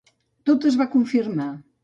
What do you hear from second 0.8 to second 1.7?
va confirmar.